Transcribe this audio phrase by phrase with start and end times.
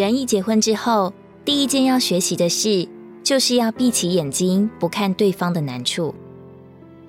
[0.00, 1.12] 人一结婚之后，
[1.44, 2.88] 第一件要学习的事，
[3.22, 6.14] 就是要闭起眼睛，不看对方的难处。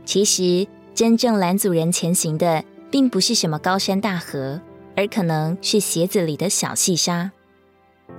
[0.03, 4.59] 其实，真正拦阻人前行的，并不是什么高山大河，
[4.97, 7.31] 而可能是鞋子里的小细沙。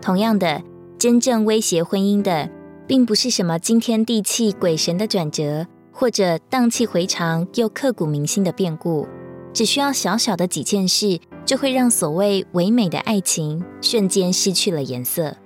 [0.00, 0.62] 同样的，
[0.98, 2.48] 真正威胁婚姻的，
[2.86, 9.06] 并不是什么惊天地泣鬼神的转折，或者荡气回肠又刻骨铭心的变故。
[9.52, 15.36] 只需要小小的几件事，就会让所谓唯美的爱情瞬间失去了颜色。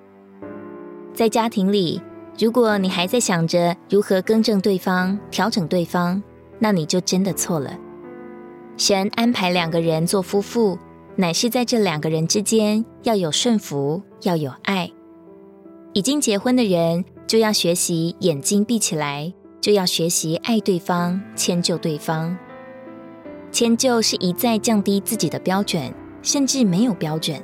[1.12, 2.00] 在家庭里，
[2.38, 6.22] 如果你还在想着如何更正对方、调整对方，
[6.58, 7.76] 那你就真的错了。
[8.76, 10.78] 神安排两个人做夫妇，
[11.16, 14.90] 乃是在这两个人之间要有顺服，要有爱。
[15.94, 22.38] 已经结婚的人就要学习眼睛闭起来，就要学习爱对方、迁就对方。
[23.58, 27.42] 迁就是一再降低自己的标准，甚至没有标准。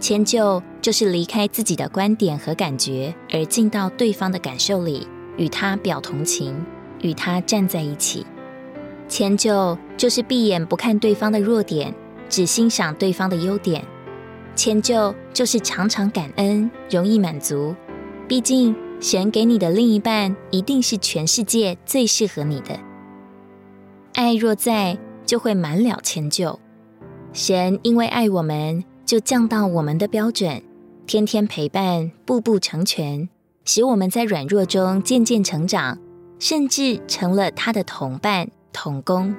[0.00, 6.60] 迁就就是离开自己的观点和感觉，而进到对方的感受里，与他表同情，
[7.02, 8.26] 与他站在一起。
[9.06, 11.94] 迁就就是闭眼不看对方的弱点，
[12.28, 13.84] 只欣赏对方的优点。
[14.56, 17.76] 迁就就是常常感恩，容易满足。
[18.26, 22.80] 毕竟神给你的另一半一定是全世界最适合你的。
[24.14, 24.98] 爱若在，
[25.28, 26.58] 就会满了迁就。
[27.34, 30.62] 神因为爱我们，就降到我们的标准，
[31.06, 33.28] 天天陪伴，步步成全，
[33.66, 35.98] 使我们在软弱中渐渐成长，
[36.38, 39.36] 甚至成了他的同伴同工。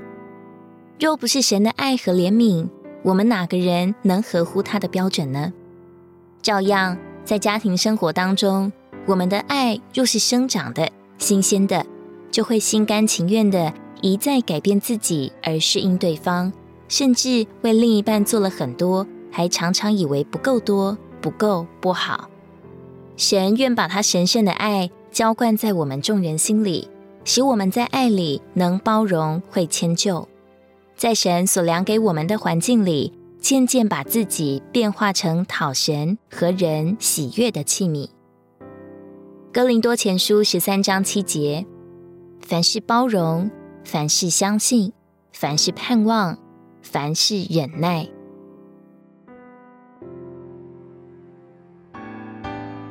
[1.00, 2.70] 若不是神的爱和怜悯，
[3.02, 5.52] 我们哪个人能合乎他的标准呢？
[6.44, 8.72] 照样，在家庭生活当中，
[9.08, 10.88] 我们的爱若是生长的、
[11.18, 11.84] 新鲜的，
[12.30, 13.74] 就会心甘情愿的。
[14.02, 16.52] 一再改变自己而适应对方，
[16.88, 22.30] 甚至为另一半做了很多，还常常以为不够多、不够不好。
[23.18, 26.88] 神愿把他神圣的爱浇灌在我们众人心里，
[27.26, 30.28] 使我们在爱里能包容、会迁就，
[30.96, 38.10] 在神所量给我们的环境里，渐渐把自己变化成讨神和人喜悦的器皿。
[39.52, 41.66] 哥林多前书十三章七节：
[42.40, 43.50] 凡事包容。
[43.84, 44.94] 凡事相信，
[45.34, 46.38] 凡事盼望，
[46.82, 48.08] 凡事忍耐。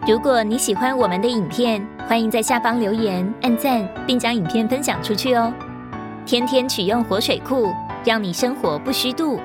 [0.07, 5.53] 如果你喜欢我们的影片，欢迎在下方留言、按赞，并将影片分享出去哦。
[6.25, 7.73] 天天取用活水库，
[8.05, 9.39] 让你生活不虚度。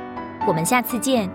[0.47, 1.29] 我们下次见。